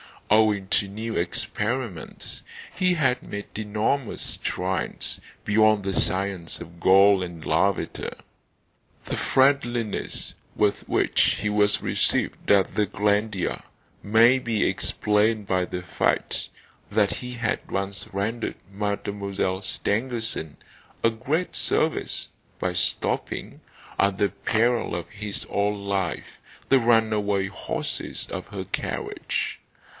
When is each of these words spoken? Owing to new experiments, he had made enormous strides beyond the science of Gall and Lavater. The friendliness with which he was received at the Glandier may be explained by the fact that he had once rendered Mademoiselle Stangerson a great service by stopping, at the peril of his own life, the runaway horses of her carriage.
Owing 0.31 0.69
to 0.69 0.87
new 0.87 1.15
experiments, 1.17 2.41
he 2.73 2.93
had 2.95 3.21
made 3.21 3.49
enormous 3.59 4.23
strides 4.23 5.19
beyond 5.43 5.83
the 5.83 5.93
science 5.93 6.59
of 6.61 6.79
Gall 6.79 7.21
and 7.21 7.43
Lavater. 7.45 8.15
The 9.05 9.17
friendliness 9.17 10.33
with 10.55 10.87
which 10.87 11.35
he 11.41 11.49
was 11.49 11.83
received 11.83 12.49
at 12.49 12.73
the 12.75 12.85
Glandier 12.87 13.61
may 14.01 14.39
be 14.39 14.65
explained 14.65 15.47
by 15.47 15.65
the 15.65 15.83
fact 15.83 16.47
that 16.89 17.15
he 17.15 17.33
had 17.33 17.69
once 17.69 18.07
rendered 18.13 18.55
Mademoiselle 18.71 19.61
Stangerson 19.61 20.55
a 21.03 21.11
great 21.11 21.55
service 21.57 22.29
by 22.57 22.71
stopping, 22.73 23.59
at 23.99 24.17
the 24.17 24.29
peril 24.29 24.95
of 24.95 25.09
his 25.09 25.45
own 25.49 25.81
life, 25.85 26.39
the 26.69 26.79
runaway 26.79 27.47
horses 27.47 28.27
of 28.31 28.47
her 28.47 28.63
carriage. 28.63 29.59